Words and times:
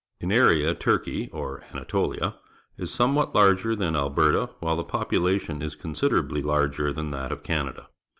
In 0.19 0.31
area 0.31 0.73
Turkey, 0.73 1.29
or 1.31 1.61
Anatolia, 1.71 2.37
is 2.75 2.91
somewhat 2.91 3.35
larger 3.35 3.75
than 3.75 3.93
Mberta, 3.93 4.49
while 4.59 4.75
the 4.75 4.83
population 4.83 5.61
is 5.61 5.75
considerably 5.75 6.41
larger 6.41 6.91
than 6.91 7.11
that 7.11 7.31
of 7.31 7.43
Canada. 7.43 7.87